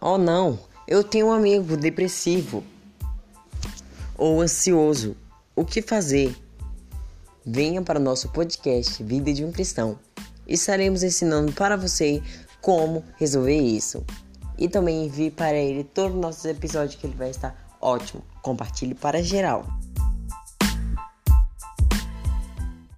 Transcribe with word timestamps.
Oh 0.00 0.16
não, 0.16 0.60
eu 0.86 1.02
tenho 1.02 1.26
um 1.26 1.32
amigo 1.32 1.76
depressivo 1.76 2.62
ou 4.16 4.40
ansioso. 4.40 5.16
O 5.56 5.64
que 5.64 5.82
fazer? 5.82 6.36
Venha 7.44 7.82
para 7.82 7.98
o 7.98 8.02
nosso 8.02 8.28
podcast 8.28 9.02
Vida 9.02 9.32
de 9.32 9.44
um 9.44 9.50
Cristão. 9.50 9.98
Estaremos 10.46 11.02
ensinando 11.02 11.50
para 11.52 11.76
você 11.76 12.22
como 12.60 13.02
resolver 13.16 13.58
isso. 13.58 14.04
E 14.56 14.68
também 14.68 15.06
envie 15.06 15.32
para 15.32 15.56
ele 15.56 15.82
todos 15.82 16.14
os 16.14 16.20
nossos 16.20 16.44
episódios 16.44 16.94
que 16.94 17.04
ele 17.04 17.16
vai 17.16 17.30
estar 17.30 17.76
ótimo. 17.80 18.22
Compartilhe 18.40 18.94
para 18.94 19.20
geral. 19.20 19.66